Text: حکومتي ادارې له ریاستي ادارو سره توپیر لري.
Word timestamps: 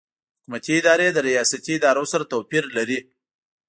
حکومتي 0.37 0.73
ادارې 0.79 1.07
له 1.15 1.21
ریاستي 1.29 1.73
ادارو 1.77 2.03
سره 2.11 2.29
توپیر 2.31 2.63
لري. 2.77 2.99